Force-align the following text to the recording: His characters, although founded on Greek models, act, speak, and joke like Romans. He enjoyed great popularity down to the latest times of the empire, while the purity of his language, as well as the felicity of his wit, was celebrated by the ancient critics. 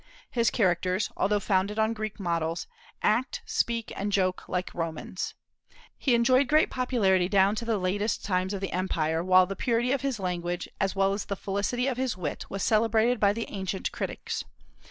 His 0.31 0.49
characters, 0.49 1.11
although 1.15 1.39
founded 1.39 1.77
on 1.77 1.93
Greek 1.93 2.19
models, 2.19 2.65
act, 3.03 3.43
speak, 3.45 3.93
and 3.95 4.11
joke 4.11 4.49
like 4.49 4.73
Romans. 4.73 5.35
He 5.95 6.15
enjoyed 6.15 6.47
great 6.47 6.71
popularity 6.71 7.29
down 7.29 7.53
to 7.57 7.65
the 7.65 7.77
latest 7.77 8.25
times 8.25 8.51
of 8.55 8.61
the 8.61 8.71
empire, 8.73 9.23
while 9.23 9.45
the 9.45 9.55
purity 9.55 9.91
of 9.91 10.01
his 10.01 10.19
language, 10.19 10.67
as 10.79 10.95
well 10.95 11.13
as 11.13 11.25
the 11.25 11.35
felicity 11.35 11.85
of 11.85 11.97
his 11.97 12.17
wit, 12.17 12.45
was 12.49 12.63
celebrated 12.63 13.19
by 13.19 13.31
the 13.31 13.45
ancient 13.51 13.91
critics. 13.91 14.43